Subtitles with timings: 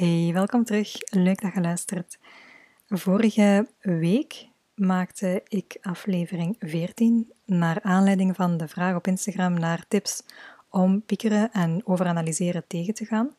[0.00, 0.92] Hey, welkom terug.
[1.10, 2.18] Leuk dat je luistert.
[2.88, 10.22] Vorige week maakte ik aflevering 14 naar aanleiding van de vraag op Instagram naar tips
[10.68, 13.34] om piekeren en overanalyseren tegen te gaan.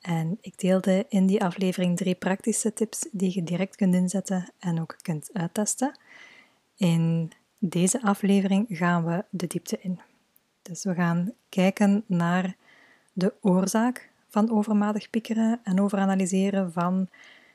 [0.00, 4.80] En ik deelde in die aflevering drie praktische tips die je direct kunt inzetten en
[4.80, 5.98] ook kunt uittesten.
[6.76, 10.00] In deze aflevering gaan we de diepte in.
[10.62, 12.56] Dus we gaan kijken naar
[13.12, 17.08] de oorzaak van overmatig piekeren en overanalyseren van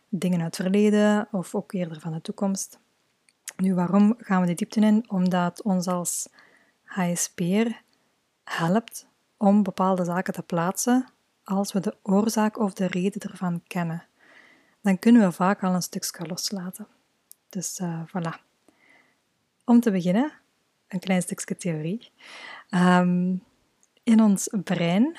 [0.09, 2.79] dingen uit het verleden of ook eerder van de toekomst.
[3.55, 5.09] Nu, waarom gaan we de diepte in?
[5.09, 6.29] Omdat ons als
[6.83, 7.81] HSP'er
[8.43, 11.05] helpt om bepaalde zaken te plaatsen
[11.43, 14.05] als we de oorzaak of de reden ervan kennen.
[14.81, 16.87] Dan kunnen we vaak al een stukje loslaten.
[17.49, 18.41] Dus uh, voilà.
[19.65, 20.31] Om te beginnen,
[20.87, 22.11] een klein stukje theorie.
[22.69, 23.43] Um,
[24.03, 25.17] in ons brein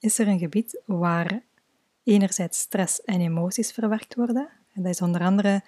[0.00, 1.42] is er een gebied waar
[2.02, 4.48] enerzijds stress en emoties verwerkt worden.
[4.74, 5.62] En dat is onder andere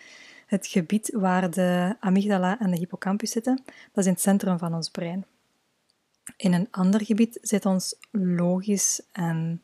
[0.47, 3.63] het gebied waar de amygdala en de hippocampus zitten.
[3.65, 5.25] Dat is in het centrum van ons brein.
[6.37, 9.63] In een ander gebied zit ons logisch en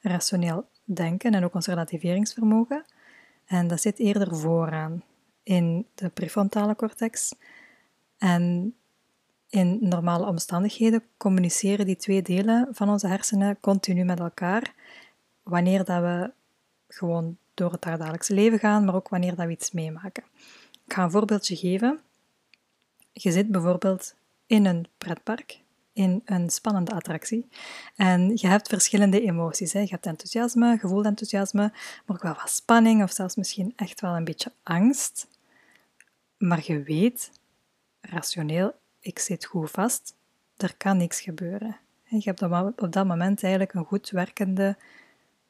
[0.00, 2.84] rationeel denken en ook ons relativeringsvermogen.
[3.46, 5.02] En dat zit eerder vooraan
[5.42, 7.34] in de prefrontale cortex.
[8.18, 8.74] En
[9.54, 14.74] in normale omstandigheden communiceren die twee delen van onze hersenen continu met elkaar.
[15.42, 16.32] Wanneer dat we
[16.88, 20.24] gewoon door het dagelijkse leven gaan, maar ook wanneer dat we iets meemaken.
[20.86, 22.00] Ik ga een voorbeeldje geven.
[23.12, 24.14] Je zit bijvoorbeeld
[24.46, 25.60] in een pretpark,
[25.92, 27.48] in een spannende attractie,
[27.96, 29.72] en je hebt verschillende emoties.
[29.72, 29.80] Hè.
[29.80, 31.72] Je hebt enthousiasme, gevoeld enthousiasme,
[32.06, 35.28] maar ook wel wat spanning of zelfs misschien echt wel een beetje angst.
[36.36, 37.30] Maar je weet,
[38.00, 40.14] rationeel, ik zit goed vast,
[40.56, 41.76] er kan niks gebeuren.
[42.04, 42.42] Je hebt
[42.80, 44.76] op dat moment eigenlijk een goed werkende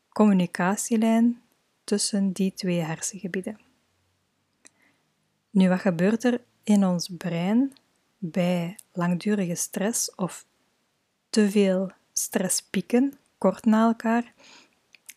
[0.08, 1.42] communicatielijn
[1.84, 3.60] tussen die twee hersengebieden.
[5.50, 7.72] Nu, wat gebeurt er in ons brein
[8.18, 10.46] bij langdurige stress of
[11.30, 14.32] te veel stresspieken, kort na elkaar?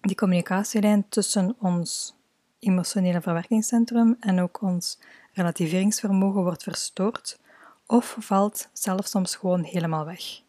[0.01, 2.15] Die communicatielijn tussen ons
[2.59, 4.99] emotionele verwerkingscentrum en ook ons
[5.33, 7.39] relativeringsvermogen wordt verstoord
[7.87, 10.41] of valt zelfs soms gewoon helemaal weg.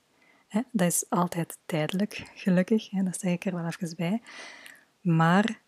[0.73, 4.23] Dat is altijd tijdelijk, gelukkig, dat zeg ik er wel even bij.
[5.01, 5.61] Maar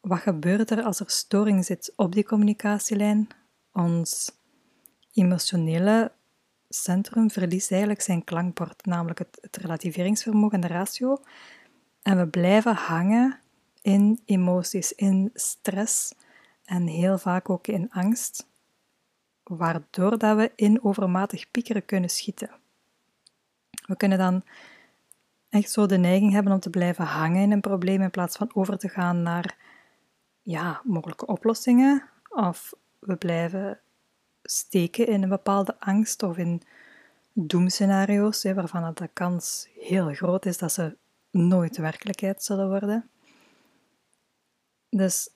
[0.00, 3.28] wat gebeurt er als er storing zit op die communicatielijn?
[3.72, 4.32] Ons
[5.12, 6.12] emotionele
[6.68, 11.22] centrum verliest eigenlijk zijn klankbord, namelijk het, het relativeringsvermogen en de ratio.
[12.02, 13.38] En we blijven hangen
[13.82, 16.14] in emoties, in stress
[16.64, 18.46] en heel vaak ook in angst
[19.56, 22.50] waardoor dat we in overmatig piekeren kunnen schieten.
[23.86, 24.42] We kunnen dan
[25.48, 28.50] echt zo de neiging hebben om te blijven hangen in een probleem in plaats van
[28.54, 29.56] over te gaan naar
[30.42, 32.08] ja, mogelijke oplossingen.
[32.28, 33.80] Of we blijven
[34.42, 36.62] steken in een bepaalde angst of in
[37.32, 40.96] doemscenario's, waarvan de kans heel groot is dat ze
[41.30, 43.10] nooit werkelijkheid zullen worden.
[44.88, 45.30] Dus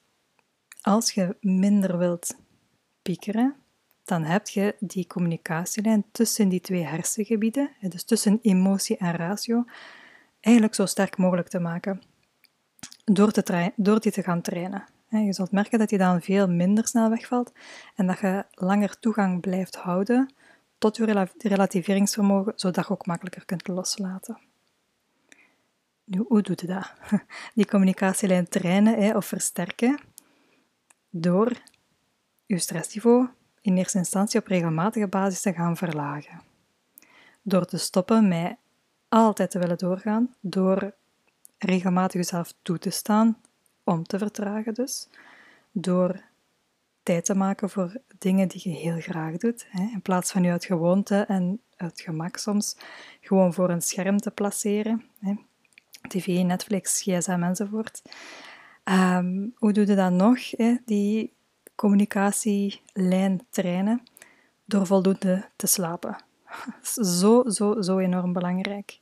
[0.80, 2.36] als je minder wilt
[3.02, 3.63] piekeren,
[4.04, 9.64] dan heb je die communicatielijn tussen die twee hersengebieden, dus tussen emotie en ratio,
[10.40, 12.02] eigenlijk zo sterk mogelijk te maken.
[13.04, 14.84] Door, te door die te gaan trainen.
[15.08, 17.52] Je zult merken dat die dan veel minder snel wegvalt
[17.94, 20.34] en dat je langer toegang blijft houden
[20.78, 24.38] tot je relativeringsvermogen, zodat je ook makkelijker kunt loslaten.
[26.04, 26.92] Nu, hoe doe je dat?
[27.54, 30.00] Die communicatielijn trainen of versterken
[31.10, 31.52] door
[32.46, 33.28] je stressniveau
[33.64, 36.42] in eerste instantie op regelmatige basis te gaan verlagen.
[37.42, 38.56] Door te stoppen met
[39.08, 40.94] altijd te willen doorgaan, door
[41.58, 43.38] regelmatig jezelf toe te staan,
[43.84, 45.08] om te vertragen dus,
[45.72, 46.22] door
[47.02, 50.50] tijd te maken voor dingen die je heel graag doet, hè, in plaats van je
[50.50, 52.76] uit gewoonte en uit gemak soms
[53.20, 55.34] gewoon voor een scherm te placeren, hè,
[56.08, 58.02] tv, Netflix, gsm enzovoort.
[58.84, 61.32] Um, hoe doe je dat nog, hè, die
[61.74, 64.02] communicatielijn trainen
[64.64, 66.16] door voldoende te slapen.
[67.20, 68.98] Zo, zo, zo enorm belangrijk.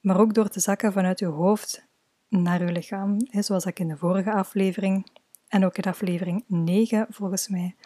[0.00, 1.86] Maar ook door te zakken vanuit je hoofd
[2.28, 5.06] naar je lichaam, zoals ik in de vorige aflevering
[5.48, 7.76] en ook in aflevering 9 volgens mij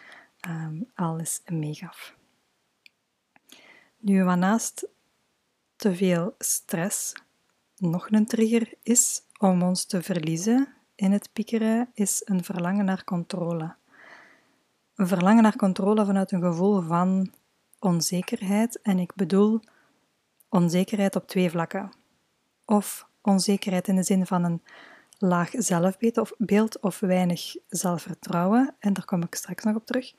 [0.49, 2.15] um, al eens meegaf.
[3.97, 4.87] Nu, wat naast
[5.75, 7.13] te veel stress
[7.77, 13.03] nog een trigger is om ons te verliezen in het piekeren is een verlangen naar
[13.03, 13.75] controle.
[14.95, 17.33] Een verlangen naar controle vanuit een gevoel van
[17.79, 19.59] onzekerheid, en ik bedoel
[20.49, 21.91] onzekerheid op twee vlakken.
[22.65, 24.61] Of onzekerheid in de zin van een
[25.17, 30.13] laag zelfbeeld of, weinig zelfvertrouwen, en daar kom ik straks nog op terug.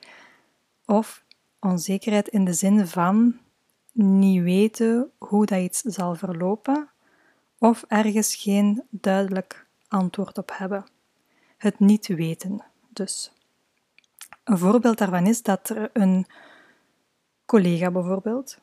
[0.85, 1.23] Of
[1.59, 3.39] onzekerheid in de zin van
[3.91, 6.89] niet weten hoe dat iets zal verlopen,
[7.57, 10.85] of ergens geen duidelijk antwoord op hebben.
[11.57, 13.31] Het niet weten, dus.
[14.43, 16.25] Een voorbeeld daarvan is dat er een
[17.45, 18.59] collega bijvoorbeeld,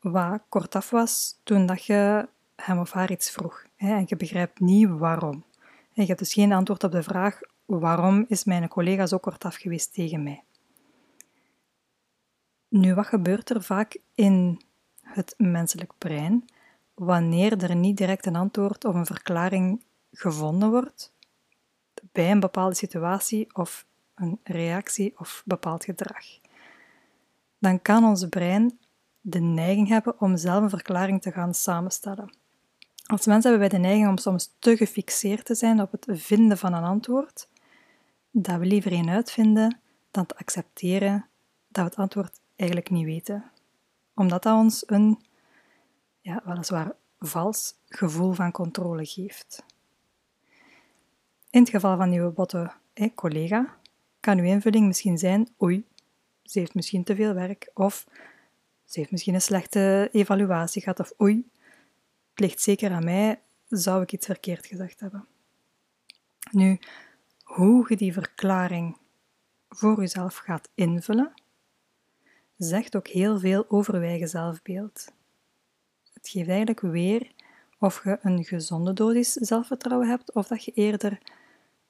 [0.00, 4.60] wat kortaf was toen dat je hem of haar iets vroeg hè, en je begrijpt
[4.60, 5.44] niet waarom.
[5.92, 9.94] je hebt dus geen antwoord op de vraag waarom is mijn collega zo kortaf geweest
[9.94, 10.44] tegen mij.
[12.68, 14.60] Nu, wat gebeurt er vaak in
[15.02, 16.44] het menselijk brein
[16.94, 19.82] wanneer er niet direct een antwoord of een verklaring
[20.12, 21.12] gevonden wordt
[22.12, 26.24] bij een bepaalde situatie of een reactie of bepaald gedrag?
[27.58, 28.78] Dan kan ons brein
[29.20, 32.36] de neiging hebben om zelf een verklaring te gaan samenstellen.
[33.06, 36.58] Als mensen hebben wij de neiging om soms te gefixeerd te zijn op het vinden
[36.58, 37.48] van een antwoord,
[38.30, 41.28] dat we liever een uitvinden dan te accepteren
[41.68, 43.50] dat we het antwoord eigenlijk niet weten.
[44.14, 45.22] Omdat dat ons een,
[46.20, 49.64] ja, weliswaar vals gevoel van controle geeft.
[51.50, 52.72] In het geval van uw botte
[53.14, 53.76] collega
[54.20, 55.84] kan uw invulling misschien zijn: oei,
[56.42, 58.06] ze heeft misschien te veel werk, of
[58.84, 61.50] ze heeft misschien een slechte evaluatie gehad, of oei,
[62.30, 65.26] het ligt zeker aan mij, zou ik iets verkeerd gezegd hebben.
[66.50, 66.78] Nu,
[67.42, 68.96] hoe je die verklaring
[69.68, 71.32] voor jezelf gaat invullen,
[72.56, 75.12] zegt ook heel veel over je eigen zelfbeeld.
[76.12, 77.32] Het geeft eigenlijk weer
[77.78, 81.18] of je een gezonde dosis zelfvertrouwen hebt of dat je eerder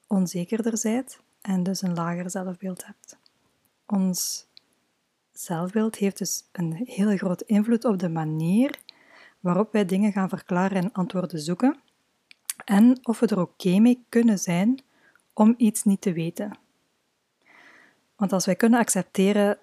[0.09, 3.17] onzekerder bent en dus een lager zelfbeeld hebt.
[3.85, 4.47] Ons
[5.31, 8.79] zelfbeeld heeft dus een hele grote invloed op de manier
[9.39, 11.79] waarop wij dingen gaan verklaren en antwoorden zoeken
[12.65, 14.81] en of we er oké mee kunnen zijn
[15.33, 16.57] om iets niet te weten.
[18.15, 19.57] Want als wij kunnen accepteren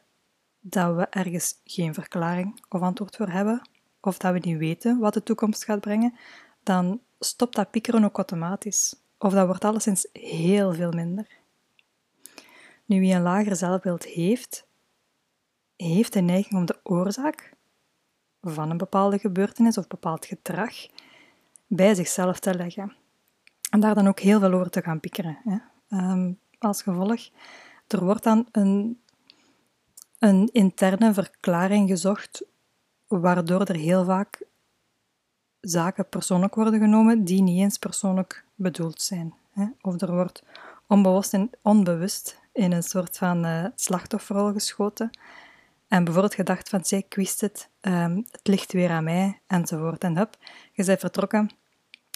[0.60, 3.68] dat we ergens geen verklaring of antwoord voor hebben,
[4.00, 6.14] of dat we niet weten wat de toekomst gaat brengen,
[6.62, 8.94] dan stopt dat piekeren ook automatisch.
[9.18, 11.26] Of dat wordt alleszins heel veel minder.
[12.84, 14.66] Nu, wie een lager zelfbeeld heeft,
[15.76, 17.54] heeft de neiging om de oorzaak
[18.40, 20.74] van een bepaalde gebeurtenis of bepaald gedrag
[21.66, 22.96] bij zichzelf te leggen.
[23.70, 25.38] En daar dan ook heel veel over te gaan piekeren.
[25.44, 25.58] Hè.
[25.88, 27.28] Ehm, als gevolg,
[27.86, 29.00] er wordt dan een,
[30.18, 32.44] een interne verklaring gezocht,
[33.06, 34.42] waardoor er heel vaak
[35.68, 39.34] zaken persoonlijk worden genomen die niet eens persoonlijk bedoeld zijn.
[39.80, 40.42] Of er wordt
[40.86, 45.10] onbewust onbewust in een soort van uh, slachtofferrol geschoten
[45.88, 50.04] en bijvoorbeeld gedacht van, zij, ik wist het, um, het ligt weer aan mij, enzovoort.
[50.04, 50.36] En hup,
[50.72, 51.50] je bent vertrokken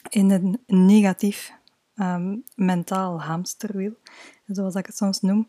[0.09, 1.53] in een negatief
[1.95, 3.93] um, mentaal hamsterwiel,
[4.47, 5.45] zoals ik het soms noem.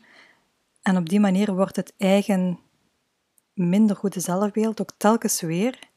[0.82, 2.60] En op die manier wordt het eigen
[3.54, 5.90] minder goede zelfbeeld ook telkens weer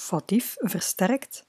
[0.00, 1.46] foutief versterkt.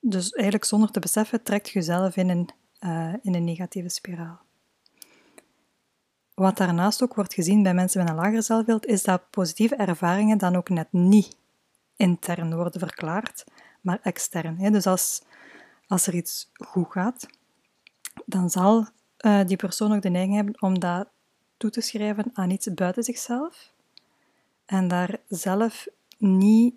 [0.00, 2.50] Dus eigenlijk zonder te beseffen trekt je jezelf in een,
[2.80, 4.38] uh, in een negatieve spiraal.
[6.34, 10.38] Wat daarnaast ook wordt gezien bij mensen met een lager zelfbeeld, is dat positieve ervaringen
[10.38, 11.36] dan ook net niet
[11.96, 13.44] intern worden verklaard,
[13.80, 14.72] maar extern.
[14.72, 15.22] Dus als,
[15.86, 17.26] als er iets goed gaat,
[18.26, 18.86] dan zal
[19.20, 21.08] uh, die persoon ook de neiging hebben om dat
[21.56, 23.72] toe te schrijven aan iets buiten zichzelf
[24.64, 25.86] en daar zelf
[26.18, 26.74] niet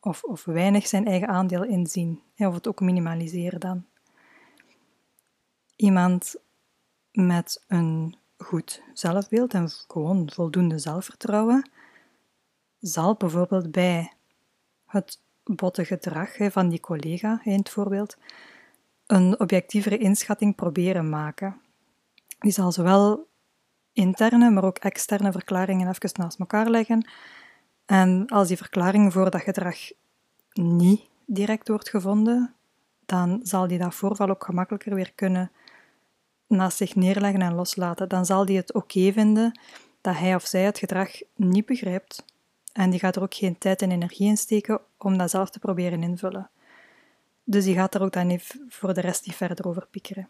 [0.00, 3.84] of, of weinig zijn eigen aandeel in zien, of het ook minimaliseren dan.
[5.76, 6.36] Iemand
[7.12, 11.70] met een goed zelfbeeld en gewoon voldoende zelfvertrouwen,
[12.78, 14.12] zal bijvoorbeeld bij
[14.86, 18.16] het botte gedrag van die collega in het voorbeeld
[19.06, 21.60] een objectievere inschatting proberen maken.
[22.38, 23.28] Die zal zowel
[23.92, 27.08] interne, maar ook externe verklaringen even naast elkaar leggen.
[27.90, 29.76] En als die verklaring voor dat gedrag
[30.52, 32.54] niet direct wordt gevonden,
[33.06, 35.50] dan zal die dat voorval ook gemakkelijker weer kunnen
[36.46, 39.60] naast zich neerleggen en loslaten, dan zal die het oké vinden
[40.00, 42.24] dat hij of zij het gedrag niet begrijpt.
[42.72, 45.58] En die gaat er ook geen tijd en energie in steken om dat zelf te
[45.58, 46.50] proberen invullen.
[47.44, 50.28] Dus die gaat er ook dan voor de rest niet verder over piekeren.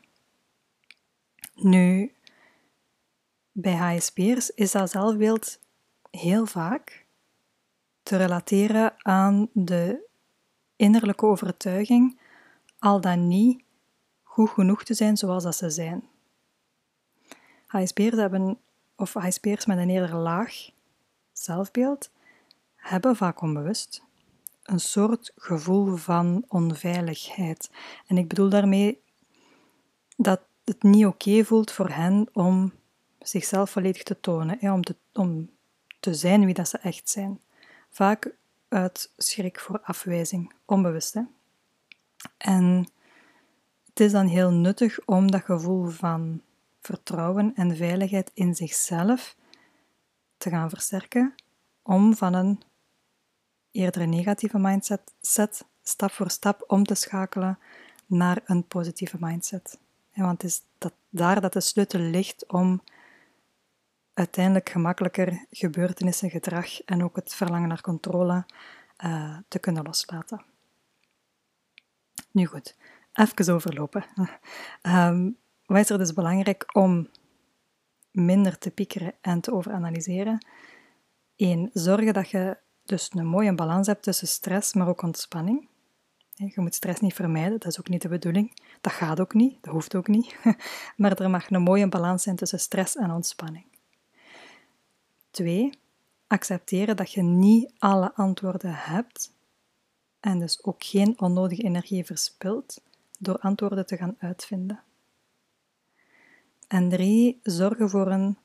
[1.55, 2.15] Nu,
[3.53, 5.59] bij HSP'ers is dat zelfbeeld
[6.11, 7.00] heel vaak
[8.11, 10.09] te relateren aan de
[10.77, 12.21] innerlijke overtuiging,
[12.79, 13.63] al dan niet
[14.23, 16.09] goed genoeg te zijn zoals dat ze zijn.
[17.67, 18.59] HSP'ers hebben,
[18.97, 20.71] of HSP'ers met een eerder laag
[21.33, 22.11] zelfbeeld,
[22.75, 24.03] hebben vaak onbewust
[24.63, 27.71] een soort gevoel van onveiligheid.
[28.07, 29.03] En ik bedoel daarmee
[30.17, 32.73] dat het niet oké voelt voor hen om
[33.19, 35.51] zichzelf volledig te tonen, om, te, om
[36.01, 37.41] te zijn wie dat ze echt zijn.
[37.91, 38.35] Vaak
[38.69, 41.15] uit schrik voor afwijzing, onbewust.
[41.15, 41.23] Hè.
[42.37, 42.89] En
[43.89, 46.43] het is dan heel nuttig om dat gevoel van
[46.81, 49.37] vertrouwen en veiligheid in zichzelf
[50.37, 51.35] te gaan versterken,
[51.83, 52.63] om van een
[53.71, 57.59] eerder negatieve mindset set, stap voor stap om te schakelen
[58.07, 59.79] naar een positieve mindset.
[60.15, 62.83] Want het is dat, daar dat de sleutel ligt om
[64.21, 68.45] uiteindelijk gemakkelijker gebeurtenissen, gedrag en ook het verlangen naar controle
[69.05, 70.45] uh, te kunnen loslaten.
[72.31, 72.77] Nu goed,
[73.13, 74.05] even overlopen.
[74.83, 75.37] Um,
[75.67, 77.09] wat is er dus belangrijk om
[78.11, 80.47] minder te piekeren en te overanalyseren?
[81.37, 85.69] Eén, zorgen dat je dus een mooie balans hebt tussen stress, maar ook ontspanning.
[86.35, 88.57] Je moet stress niet vermijden, dat is ook niet de bedoeling.
[88.81, 90.37] Dat gaat ook niet, dat hoeft ook niet.
[90.97, 93.70] Maar er mag een mooie balans zijn tussen stress en ontspanning.
[95.31, 95.71] Twee,
[96.27, 99.33] accepteren dat je niet alle antwoorden hebt
[100.21, 102.83] en dus ook geen onnodige energie verspilt
[103.19, 104.83] door antwoorden te gaan uitvinden.
[106.69, 108.39] En drie, zorgen voor een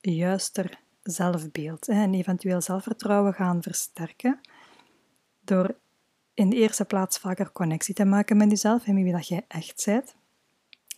[0.00, 4.40] juister zelfbeeld en eventueel zelfvertrouwen gaan versterken
[5.40, 5.74] door
[6.34, 9.44] in de eerste plaats vaker connectie te maken met jezelf en met wie dat jij
[9.48, 10.14] echt bent,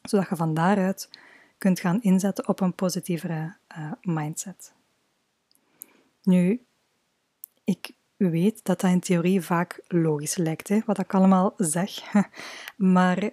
[0.03, 1.11] zodat je van daaruit
[1.59, 4.73] kunt gaan inzetten op een positievere uh, mindset.
[6.23, 6.67] Nu,
[7.65, 12.13] ik weet dat dat in theorie vaak logisch lijkt, hè, wat ik allemaal zeg,
[12.77, 13.31] maar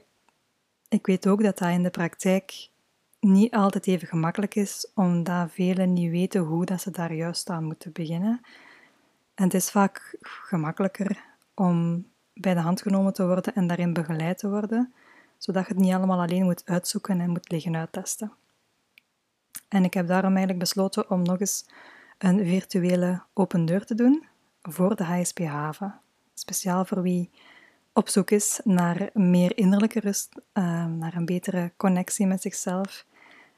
[0.89, 2.69] ik weet ook dat dat in de praktijk
[3.19, 7.63] niet altijd even gemakkelijk is, omdat velen niet weten hoe dat ze daar juist aan
[7.63, 8.41] moeten beginnen.
[9.35, 14.37] En het is vaak gemakkelijker om bij de hand genomen te worden en daarin begeleid
[14.37, 14.93] te worden,
[15.37, 18.31] zodat je het niet allemaal alleen moet uitzoeken en moet liggen uittesten.
[19.67, 21.65] En ik heb daarom eigenlijk besloten om nog eens
[22.19, 24.27] een virtuele open deur te doen
[24.61, 25.99] voor de HSP Haven.
[26.33, 27.29] Speciaal voor wie
[27.93, 33.05] op zoek is naar meer innerlijke rust, eh, naar een betere connectie met zichzelf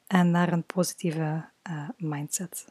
[0.08, 2.66] en naar een positieve uh, mindset.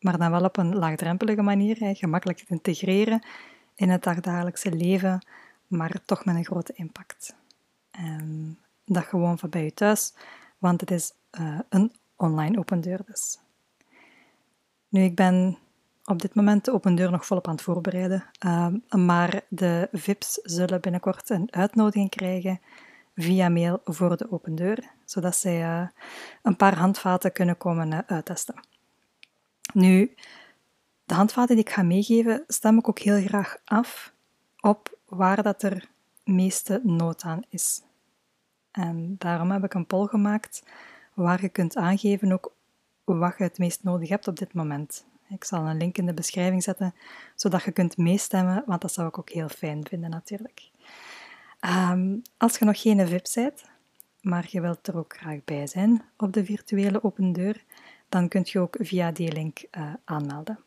[0.00, 3.26] Maar dan wel op een laagdrempelige manier, gemakkelijk te integreren
[3.74, 5.26] in het dagelijkse leven,
[5.66, 7.34] maar toch met een grote impact.
[7.90, 10.14] En dat gewoon van bij je thuis,
[10.58, 13.38] want het is uh, een online open deur dus.
[14.94, 15.58] Nu, ik ben
[16.04, 20.38] op dit moment de open deur nog volop aan het voorbereiden, uh, maar de VIP's
[20.42, 22.60] zullen binnenkort een uitnodiging krijgen
[23.14, 25.88] via mail voor de open deur, zodat zij uh,
[26.42, 28.54] een paar handvaten kunnen komen uh, uittesten.
[29.72, 30.14] Nu,
[31.04, 34.12] de handvaten die ik ga meegeven, stem ik ook heel graag af
[34.60, 35.88] op waar dat er
[36.24, 37.82] meeste nood aan is.
[38.70, 40.62] En daarom heb ik een poll gemaakt
[41.14, 42.53] waar je kunt aangeven ook
[43.04, 45.04] wat je het meest nodig hebt op dit moment.
[45.28, 46.94] Ik zal een link in de beschrijving zetten,
[47.34, 50.70] zodat je kunt meestemmen, want dat zou ik ook heel fijn vinden natuurlijk.
[51.60, 53.64] Um, als je nog geen VIP bent,
[54.20, 57.64] maar je wilt er ook graag bij zijn op de virtuele open deur,
[58.08, 60.58] dan kunt je ook via die link uh, aanmelden.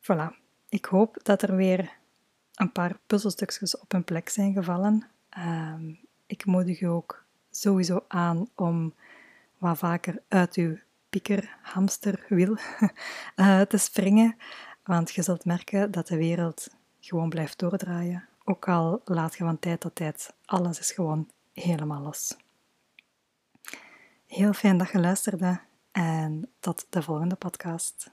[0.00, 0.40] Voilà.
[0.68, 1.92] Ik hoop dat er weer
[2.54, 5.06] een paar puzzelstukjes op hun plek zijn gevallen.
[5.38, 8.94] Um, ik moedig je ook sowieso aan om
[9.62, 10.78] wat vaker uit uw
[11.08, 12.56] pieker, hamsterwiel
[13.36, 14.36] uh, te springen,
[14.84, 16.68] want je zult merken dat de wereld
[17.00, 18.28] gewoon blijft doordraaien.
[18.44, 22.36] Ook al laat je van tijd tot tijd, alles is gewoon helemaal los.
[24.26, 25.60] Heel fijn dat je luisterde
[25.92, 28.10] en tot de volgende podcast.